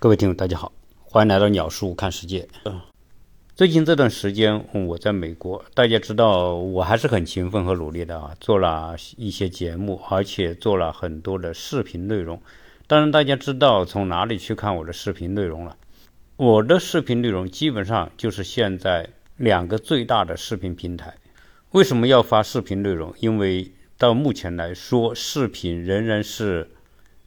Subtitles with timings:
[0.00, 0.70] 各位听众，大家好，
[1.02, 2.46] 欢迎来到鸟叔看世界。
[3.56, 12.40] 最近这段时间我在美国，大家知道我还是很勤奋和努力的啊，做了一些节目，而且做了很多的视频内容。
[12.86, 15.76] 当然，大家知道从哪里去看我的视频内容了？
[16.36, 21.12] 我的视频内容基本上就是现在两个最大的视频平台。
[21.72, 23.12] 为什么要发视频内容？
[23.18, 26.70] 因为到目前来说，视频仍然是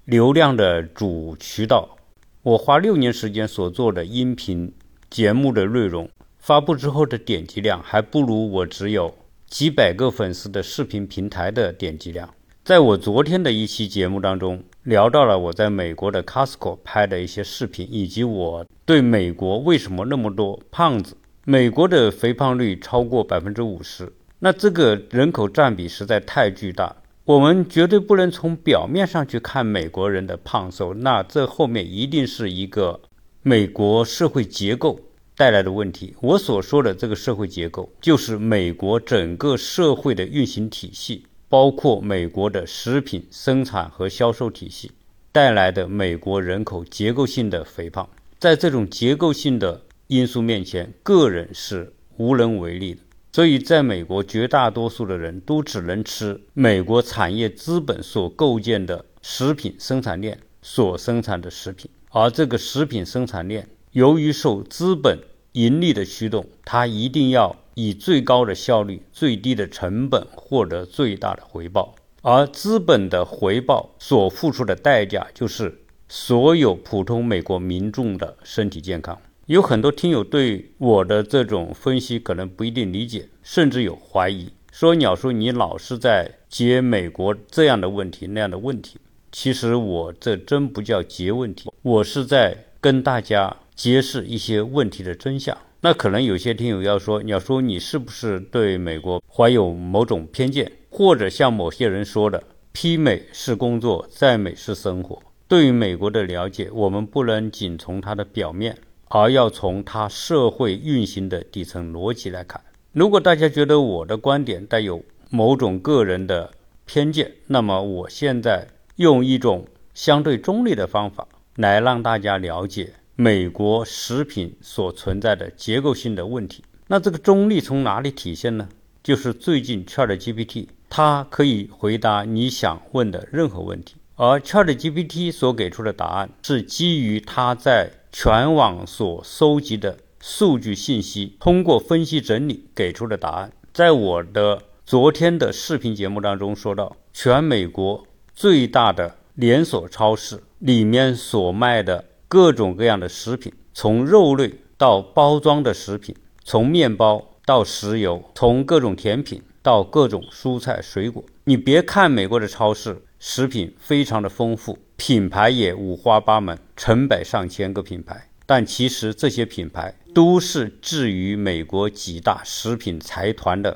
[0.05, 1.97] 流量的主渠道。
[2.43, 4.73] 我花六年时间所做的音频
[5.11, 6.09] 节目的内容
[6.39, 9.13] 发布之后的点击量，还不如我只有
[9.45, 12.27] 几百个粉丝的视频平台的点击量。
[12.63, 26.95] 在我昨天的一期节目当中，聊到了我在美国的 Costco 拍的一些视频，以及我对美国为什么那么多胖子，美国的肥胖率超过百分之五十，那这个人口占比实在太巨大。
[27.31, 32.99] 我们绝对不能从表面上去看美国人的胖瘦，那这后面一定是一个
[33.41, 34.99] 美国社会结构
[35.37, 36.13] 带来的问题。
[36.19, 44.91] 我所说的这个社会结构，就是美国整个社会的运行体系，包括美国的食品生产和销售体系
[45.31, 48.09] 带来的美国人口结构性的肥胖。
[48.39, 52.99] 在这种结构性的因素面前，个人是无能为力的。
[53.33, 65.17] 所以，在美国，绝大多数的人都只能吃美国产业资本所构建的食品生产链所生产的食品，而这个食品生产链由于受资本
[65.53, 79.17] 盈利的驱动，它一定要以最高的效率、最低的成本获得最大的回报，而资本的回报所付出的代价就是所有普通美国民众的身体健康。
[79.47, 88.99] 有很多听友对我的这种分析可能不一定理解，甚至有怀疑，说鸟叔你老是在揭美国这样的问题那样的问题。
[89.31, 95.57] 其实我这真不叫揭问题，我是在跟大家揭示一些问题的真相。
[95.81, 105.19] 那可能有些听友要说，鸟叔你是不是对美国怀有某种偏见，或者像某些人说的，批美是工作，在美是生活。
[105.47, 108.77] 对于美国的了解，我们不能仅从它的表面。
[109.13, 112.61] 而要从它社会运行的底层逻辑来看。
[112.93, 116.49] 如果大家觉得我的观点带有某种个人的
[116.85, 121.27] 偏见，那么我现在用一种相对中立的方法
[121.57, 126.63] 来让大家了解美国食品所存在的结构性的问题。
[126.87, 128.69] 那这个中立从哪里体现呢？
[129.03, 148.05] 就是最近 ChatGPT 它可以回答你想问的任何问题，而 ChatGPT 所给出的答案是基于它在全网所收集的数据信息，通过分析整理给出的答案，在我的昨天的视频节目当中说到，全美国
[148.35, 161.23] 最大的连锁超市里面所卖的各种各样的食品，从肉类到包装的食品，从面包到石油，从各种甜品到各种蔬菜水果。
[161.45, 164.77] 你别看美国的超市食品非常的丰富。
[165.03, 173.75] 品牌也五花八门，成百上千个品牌，但其实这些品牌都是置于美国几大食品财团的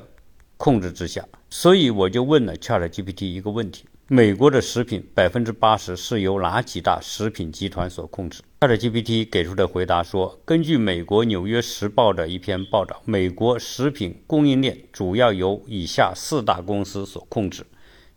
[0.56, 1.26] 控制之下。
[1.50, 17.66] 所以我就问了 ChatGPT 一个问题：美国的食品百分之八十是由哪几大食品集团所控制？ChatGPT 给出的回答说，根据美国《纽约时报》的一篇报道，美国食品供应链主要由以下四大公司所控制。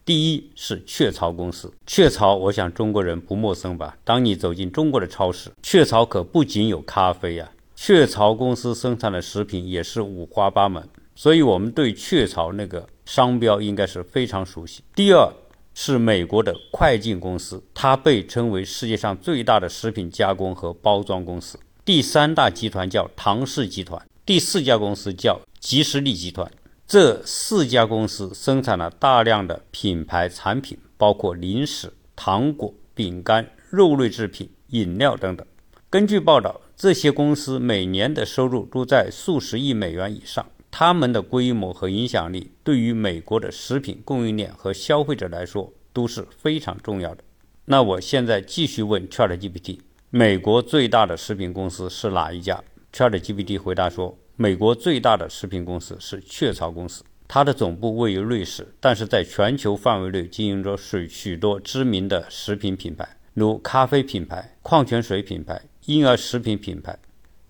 [0.10, 3.96] 第一是雀巢公司，雀巢，我想中国人不陌生吧？
[4.04, 10.84] 当你走进中国的超市，雀巢可不仅有咖啡呀，雀巢公司生产的食品也是五花八门，
[11.14, 14.82] 所以我们对雀巢那个商标应该是非常熟悉。
[14.96, 15.32] 第二
[15.76, 21.60] 是美国的快进公司，它被称为世界上最大的食品加工和包装公司。
[21.86, 26.52] 第三大集团叫唐氏集团，第四家公司叫吉士利集团。
[26.90, 35.46] 这四家公司生产了大量的品牌产品，包括零食、糖果、饼干、肉类制品、饮料等等。
[35.88, 40.44] 根据报道，这些公司每年的收入都在数十亿美元以上。
[40.72, 47.24] 他们的规模和影响力对于美国的食品供应链和消费者来说都是非常重要的。
[47.66, 49.78] 那我现在继续问 ChatGPT：
[50.10, 54.18] 美国最大的食品公司是哪一家？ChatGPT 回答说。
[54.42, 66.98] 美国最大的食品公司是雀巢公司，它的总部位于瑞士，但是在全球范围内经营着许许多知名的食品品牌，如咖啡品牌、矿泉水品牌、婴儿食品品牌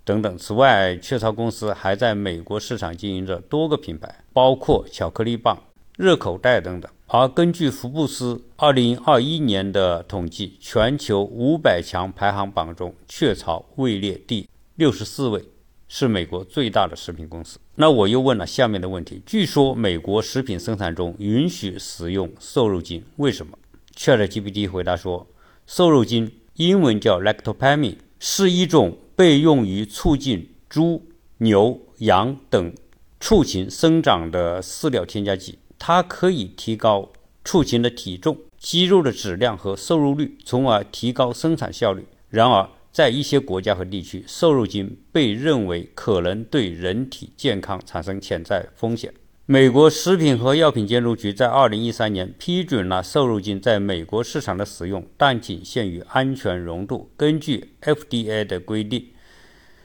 [0.04, 0.36] 等等。
[0.36, 5.62] 此外，雀巢公司还在美国市场经营着多个品牌，包括巧克力棒、
[5.96, 6.92] 热口袋等等。
[7.06, 15.46] 而根据福布斯2021年的统计，全球500强排行榜中，雀巢位列第六十四位，
[15.90, 17.60] 是美国最大的食品公司。
[17.76, 23.58] 那我又问了下面的问题：据说美国食品生产中允许使用瘦肉精，为什么
[23.98, 25.28] ？ChatGPT 回答说，
[25.66, 31.04] 瘦肉精英文叫 lactopamine，是一种被用于促进猪、
[31.40, 32.74] 牛、羊等
[33.20, 35.58] 畜禽生长的饲料添加剂。
[35.78, 37.10] 它可以提高
[37.44, 42.06] 畜禽的体重、肌肉的质量和瘦肉率，从而提高生产效率。
[42.30, 42.70] 然而，
[43.00, 49.14] 在一些国家和地区，瘦肉精被认为可能对人体健康产生潜在风险。
[49.46, 57.10] 美国食品和药品监督局在2013年批准了瘦肉精在美国市场的使用，但仅限于安全浓度。
[57.16, 59.06] 根据 FDA 的规定，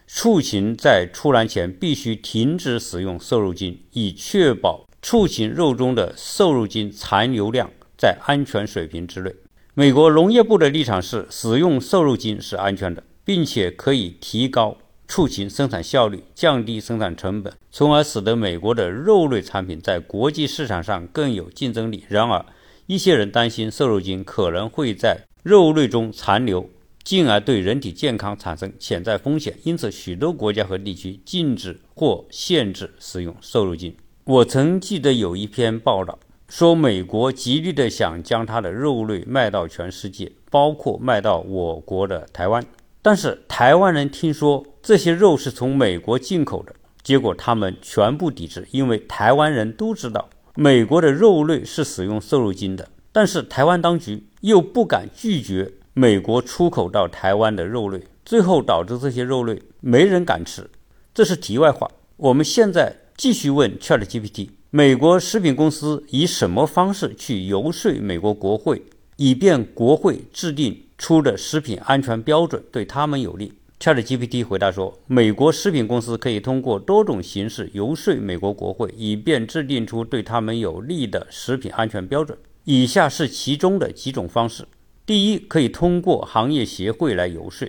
[0.08, 4.88] 畜禽在出栏前必须停止使用瘦肉精，以确保。
[5.00, 9.32] 畜禽肉中的瘦肉精残留量在安全水平之内。
[9.76, 14.76] 美国农业部的立场是，使用瘦肉精是安全的，并且可以提高
[15.08, 22.04] 畜禽生产效率，降低生产成本，从而使得美国的肉类产品在国际市场上更有竞争力。
[22.08, 22.46] 然而，
[22.86, 26.70] 一些人担心瘦肉精可能会在肉类中残留，
[27.02, 33.92] 进而对人体健康产生潜在风险，因此许多国家和地区禁止或限制使用瘦肉精。
[34.26, 36.16] 我曾记得有一篇报道
[36.56, 42.64] 说，美国极力的想将它的肉类卖到全世界，包括卖到我国的台湾。
[43.02, 46.72] 但是台湾人听说这些肉是从美国进口的，
[47.02, 52.88] 结果他们全部抵制，因为台湾人都知道美国的肉类是使用瘦肉精的。
[53.10, 60.70] 但是台湾当局又不敢拒绝美国出口到台湾的肉类，最后导致这些肉类没人敢吃。
[61.12, 61.90] 这是题外话。
[62.18, 62.98] 我们现在。
[63.16, 68.82] 继续问 ChatGPT：美国食品公司以什么方式去游说美国国会，
[69.16, 82.36] 以便国会制定出的食品安全标准对他们有利？ChatGPT 回答说：美国食品公司可以通过多种形式游说美国国会，以便制定出对他们有利的食品安全标准。
[82.64, 84.66] 以下是其中的几种方式：
[85.06, 87.68] 第一，可以通过行业协会来游说。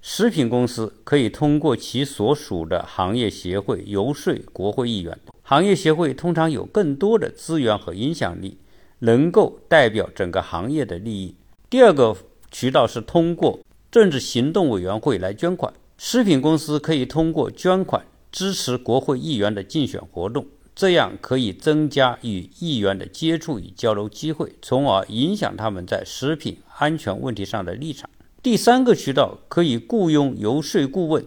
[0.00, 5.18] 食品公司可以通过其所属的行业协会游说国会议员。
[5.48, 8.58] 行业协会通常有更多的资源和影响力，
[8.98, 11.36] 能够代表整个行业的利益。
[11.70, 12.16] 第二个
[12.50, 15.72] 渠道是通过政治行动委员会来捐款。
[15.96, 20.44] 食品公司可以通过捐款支持国会议员的竞选活动，
[20.74, 28.10] 这样可以增加与议员的接触与交流机会，从而影响他们在食品安全问题上的立场。
[28.42, 31.24] 第三个渠道可以雇佣游说顾问，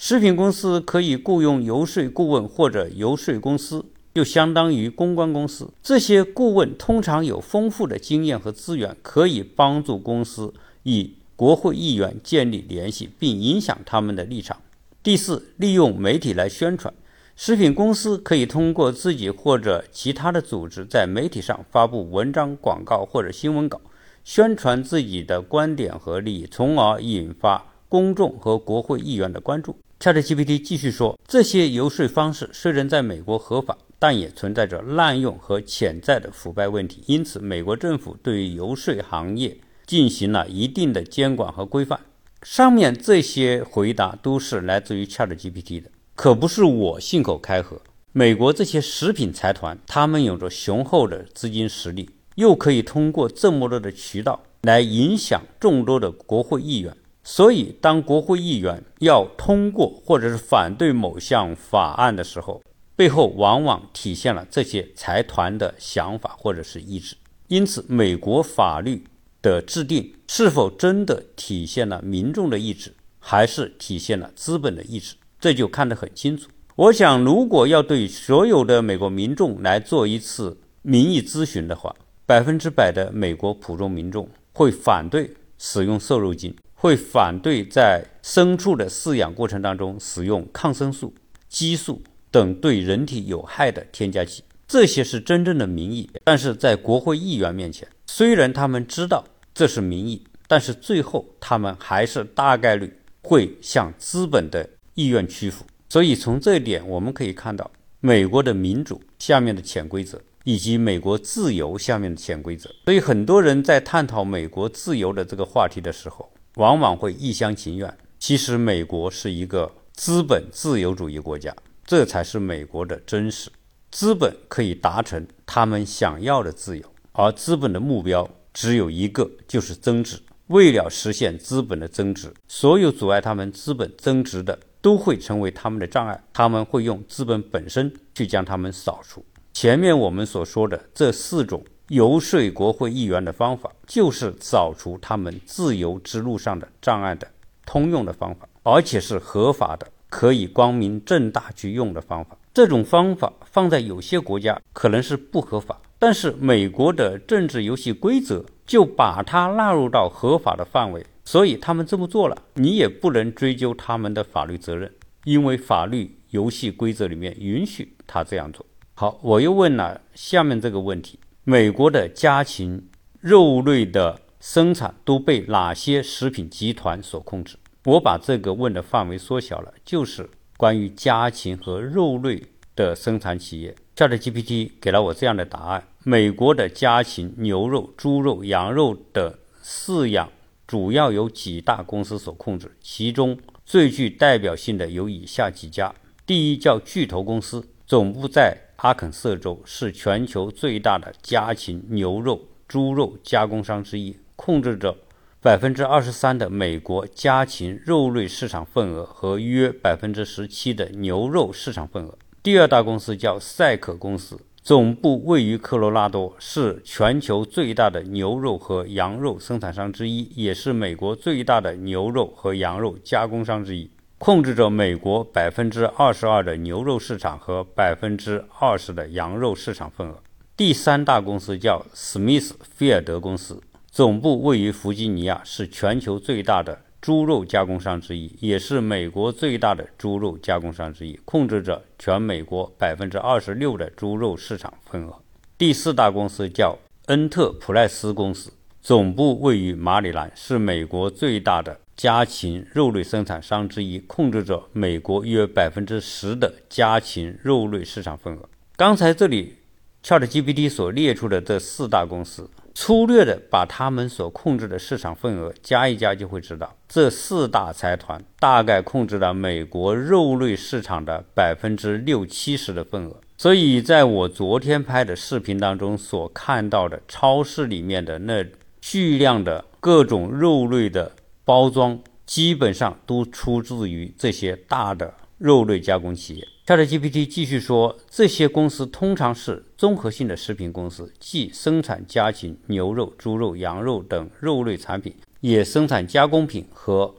[0.00, 3.84] 食品公司可以雇佣游说顾问或者游说公司，
[4.14, 5.68] 就相当于公关公司。
[5.82, 10.54] 这些顾问通常有丰富的经验和资源，可以帮助公司
[10.84, 14.58] 与国会议员建立联系，并影响他们的立场。
[15.02, 16.94] 第四，利用媒体来宣传。
[17.34, 23.80] 食品公司可以通过自己或者其他的组织在媒体上发布文章、广告或者新闻稿。
[24.22, 29.76] 宣传自己的观点和利益，从而引发公众和国会议员的关注。
[30.00, 37.02] ChatGPT 继续说，这些游说方式虽然在美国合法，但也存在着滥用和潜在的腐败问题。
[37.06, 41.98] 因此，美国政府对于游说行业进行了一定的监管和规范。
[42.44, 47.80] 上面这些回答都是来自于 ChatGPT 的，可不是我信口开河。
[48.12, 52.08] 美国这些食品财团，他们有着雄厚的资金实力。
[52.36, 56.96] 又可以通过这么多的渠道来影响众多的国会议员，
[57.30, 62.62] 所以当国会议员要通过或者是反对某项法案的时候，
[62.96, 67.14] 背后往往体现了这些财团的想法或者是意志。
[67.48, 69.04] 因此，美国法律
[69.42, 76.48] 的制定是否真的体现了民众的意志，还是体现了资本的意志，这就看得很清楚。
[76.76, 81.94] 我想，如果要对所有的美国民众来做一次民意咨询的话，
[82.24, 91.12] 百分之百的美国普通民众会反对使用瘦肉精，会反对在牲畜的饲养过程当中使用抗生素、
[91.48, 92.00] 激素
[92.30, 94.42] 等对人体有害的添加剂。
[94.66, 99.24] 这些是真正的民意，但是在国会议员面前，虽然他们知道
[99.54, 105.64] 这是民意，但是最后他们还是大概率会向资本的意愿屈服。
[105.88, 110.20] 所以从这一点我们可以看到，美国的民主下面的潜规则。
[110.48, 117.94] 以及美国自由下面的潜规则，所以很多人在探讨美国自由的这个话题的时候，往往会一厢情愿。
[118.18, 123.50] 其实，美国是一个资本自由主义国家，这才是美国的真实。
[123.90, 130.18] 资本可以达成他们想要的自由，而资本的目标只有一个，就是增值。
[130.46, 136.18] 为了实现资本的增值，所有阻碍他们资本增值的都会成为他们的障碍。
[136.32, 139.22] 他们会用资本本身去将他们扫除。
[139.60, 147.26] 前面我们所说的这四种游说国会议员的方法，就是扫除他们自由之路上的障碍的
[147.66, 152.38] 通用的方法，而且是合法的，可以光明正大去用的方法。
[152.54, 158.44] 这种方法放在有些国家可能是不合法，但是美国的政治游戏规则。
[158.64, 164.92] 就把它纳入到合法的范围，所以他们这么做了，你也不能追究他们的法律责任，
[165.24, 168.66] 因为法律游戏规则里面允许他这样做。
[169.00, 172.88] 好，我又问了下面这个问题：美国的家禽
[173.20, 177.56] 肉类的生产都被哪些食品集团所控制？
[177.84, 182.42] 我把这个问的范围缩小了，就是关于家禽和肉类
[182.74, 183.72] 的生产企业。
[183.94, 185.86] ChatGPT 给了我这样的答案。
[186.02, 190.28] 美国的家禽、牛肉、猪肉、羊肉的饲养
[190.66, 195.94] 主要由几大公司所控制，其中最具代表性的有以下几家：
[196.26, 204.96] 第一叫巨头公司，总部在阿肯色州，是全球最大的家禽、牛肉、猪肉加工商之一，控制着
[205.42, 212.16] 百分之二十三的美国家禽肉类市场份额和约百分之十七的牛肉市场份额。
[212.40, 214.38] 第二大公司叫赛可公司。
[214.62, 230.20] 总部位于科罗拉多，是全球最大的牛肉和羊肉生产商之一，也是美国最大的牛肉和羊肉加工商之一，控制着美国百分之二十二的牛肉市场和百分之二十的羊肉市场份额。
[230.56, 236.82] 第三大公司叫史密斯菲尔德公司，总部位于弗吉尼亚，是全球最大的。
[237.00, 245.16] 猪肉加工商之一，也是美国最大的猪肉加工商之一，控制着全美国百分之二十六的猪肉市场份额。
[245.56, 248.52] 第四大公司叫恩特普莱斯公司，
[248.88, 258.48] 总部位于马里兰，是美国最大的家禽肉类生产商之一，控制着美国约百分之十的家禽肉类市场份额。
[258.76, 259.56] 刚才这里
[260.02, 262.48] ChatGPT 所列出的这四大公司。
[262.74, 273.16] 粗略的把他们所控制的市场份额加一加，就会知道这四大财团大概控制了美国肉类市场的百分之六七十的份额。
[273.36, 278.44] 所以，在我昨天拍的视频当中所看到的超市里面的那
[278.90, 281.12] 巨量的各种肉类的
[281.44, 286.48] 包装，基本上都出自于这些大的肉类加工企业。
[286.66, 297.14] ChatGPT 继续说，这些公司通常是综合性的食品公司，既生产家禽、牛肉、猪肉、羊肉等肉类产品，也生产加工品和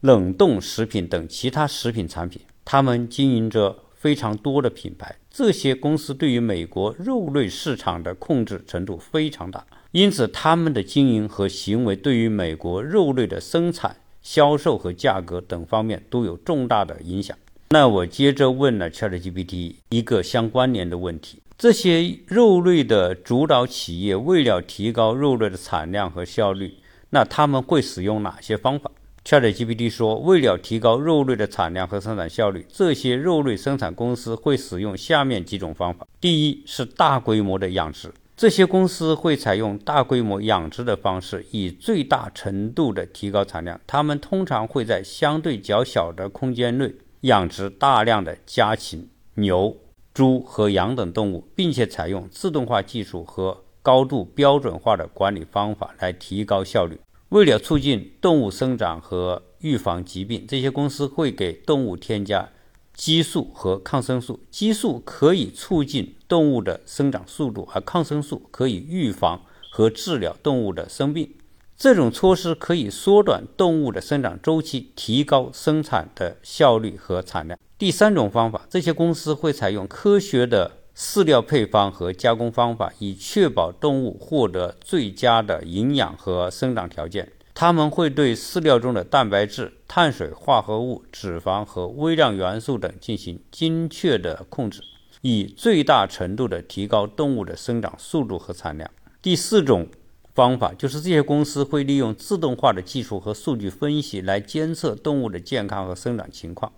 [0.00, 2.42] 冷冻食品等其他食品产品。
[2.66, 5.16] 他们经营着非常多的品牌。
[5.30, 17.38] 这些公司对于美国肉类市场的控制程度非常大，因此他们的经营和行为对于美国肉类的生产、销售和价格等方面都有重大的影响。
[17.70, 26.74] 那我接着问了 ChatGPT 一个相关联的问题：这些肉类的主导企业为了提高肉类的产量和效率，
[27.10, 28.90] 那他们会使用哪些方法
[29.24, 43.80] ？ChatGPT 说，为了提高肉类的产量和生产效率，这些肉类生产公司会使用下面几种方法：第一是大规模的养殖，这些公司会采用大规模养殖的方式，以最大程度的提高产量。
[43.86, 46.92] 他们通常会在相对较小的空间内。
[47.24, 49.74] 养殖大量的家禽、牛、
[50.12, 57.00] 猪和羊等动物，并且采用自动化技术和高度标准化的管理方法来提高效率。
[57.30, 62.46] 为了促进动物生长和预防疾病，这些公司会给动物添加
[62.94, 64.40] 激素和抗生素。
[64.50, 71.30] 激素可以促进动物的生长速度，而抗生素可以预防和治疗动物的生病。
[71.76, 77.58] 这种措施可以缩短动物的生长周期，提高生产的效率和产量。
[77.76, 87.32] 第三种方法，这些公司会采用科学的饲料配方和加工方法，以确保动物获得最佳的营养和生长条件。
[87.54, 94.82] 他们会对饲料中的蛋白质、碳水化合物、脂肪和微量元素等进行精确的控制，
[95.22, 98.90] 以最大程度地提高动物的生长速度和产量。
[99.22, 99.88] 第四种。
[100.34, 106.72] 方法就是这些公司会利用自动化的技术和数据分析来监测动物的健康和生长情况。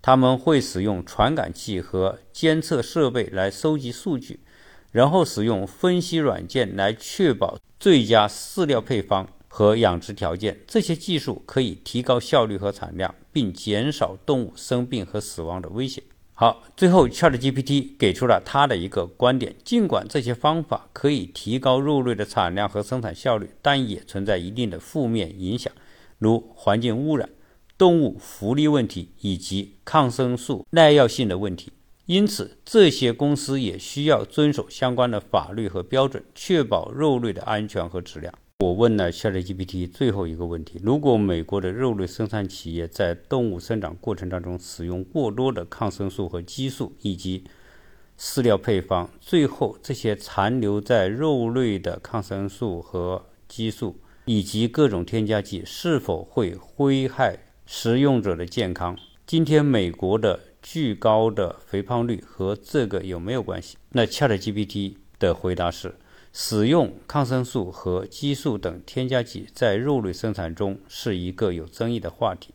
[0.00, 4.38] 他们会使用传感器和监测设备来收集数据，
[4.92, 10.58] 然后使用分析软件来确保最佳饲料配方和养殖条件。
[10.66, 16.02] 这些技术可以提高效率和产量，并减少动物生病和死亡的危险。
[16.32, 25.72] 好，最后 ChatGPT 给出了他的一个观点：尽管这些方法可以提高肉类的产量和生产效率，但也存在一定的负面影响，
[26.18, 27.30] 如环境污染、
[27.78, 31.70] 动物福利问题以及抗生素耐药性的问题。
[32.06, 38.34] 因此，这些公司也需要遵守相关的法律和标准，确保肉类的安全和质量。
[38.64, 47.44] 我问了 ChatGPT 最后一个问题：如果美国的肉类生产企业在动物生长过程当中使用过多的抗生素和激素以及
[48.18, 58.96] 饲料配方，最后这些残留在肉类的抗生素和激素以及各种添加剂是否会危害食用者的健康？
[59.26, 60.40] 今天美国的。
[60.66, 63.76] 巨高的肥胖率和这个有没有关系？
[63.90, 65.94] 那 ChatGPT 的回答是：
[66.36, 72.52] 使用抗生素和激素等添加剂在肉类生产中是一个有争议的话题。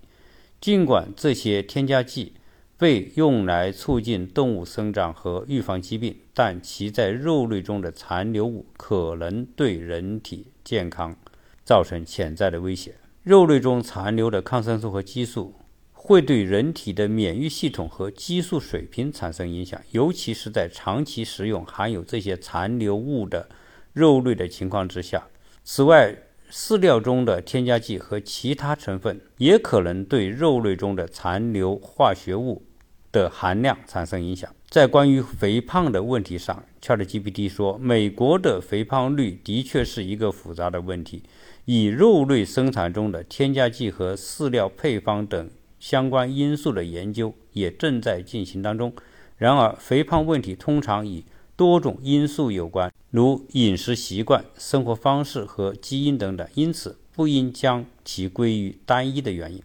[0.60, 2.34] 尽管这些添加剂
[2.78, 11.16] 被用来促进动物生长和预防疾病，但其在肉类中的残留物可能对人体健康
[11.64, 12.96] 造成潜在的威胁。
[13.24, 15.56] 肉类中残留的抗生素和激素。
[16.02, 23.48] 会对人体的免疫系统和激素水平产生影响，尤其是在长期食用含有这些残留物的
[23.94, 25.28] 肉类的情况之下。
[25.64, 26.16] 此外，
[26.52, 32.64] 饲料中的添加剂和其他成分也可能对肉类中的残留化学物
[33.12, 34.50] 的含量产生影响。
[34.68, 41.24] 在关于肥胖的问题上，ChatGPT 说，美国的肥胖率的确是一个复杂的问题，
[41.66, 45.50] 以肉类生产中的添加剂和饲料配方等。
[45.80, 48.94] 相关因素的研究也正在进行当中。
[49.38, 51.24] 然而，肥胖问题通常与
[51.56, 59.64] 多种因素有关，如饮食习惯、生活方式和基因等等，因此不应将其归于单一的原因。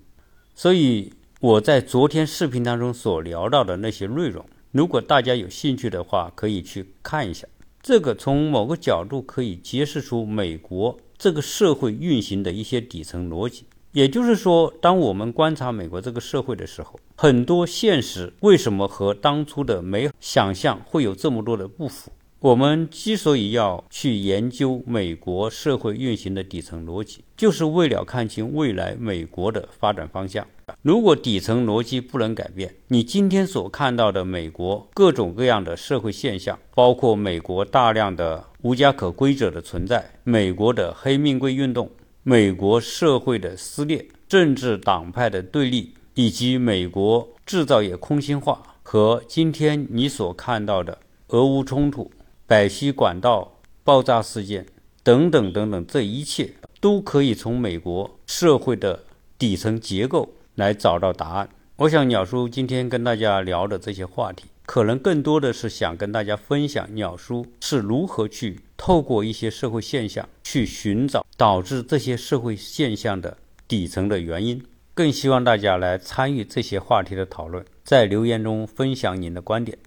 [0.55, 7.47] 所以，我在昨天视频当中所聊到的那些内容，如果大家有兴趣的话，可以去看一下。
[7.83, 13.65] 这个从某个角度可以揭示出美国这个社会运行的一些底层逻辑。
[13.93, 22.11] 也就是说，当我们观察美国这个社会的时候，很多现实为什么和当初的美想象会有这么多的不符？
[22.45, 30.47] 我们之所以要去研究美国社会运行的底层逻辑，就是为了看清未来美国的发展方向。
[30.83, 41.91] 如果底层逻辑不能改变，你今天所看到的美国各种各样的社会现象，包括美国大量的无家可归者的存在，美国的黑命贵运动。
[42.25, 52.11] 美国社会的撕裂、政治党派的对立，以及美国制造业空心化和今天你所看到的俄乌冲突、
[52.47, 54.67] 百溪管道爆炸事件
[55.03, 59.05] 等等等等，这一切都可以从美国社会的
[59.39, 61.49] 底层结构来找到答案。
[61.77, 68.61] 我想鸟叔今天跟大家聊的这些话题，可能更多的是想跟大家分享鸟叔是如何去。
[68.77, 73.35] 透过一些社会现象去寻找导致这些社会现象的
[73.67, 79.79] 底层的原因，更希望大家来参与这些话题的讨论，在留言中分享您的观点。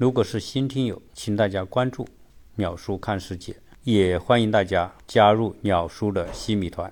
[0.00, 2.08] 如果是新听友，请大家关注
[2.56, 6.90] “鸟叔看世界”，也欢迎大家加入鸟叔的新米团。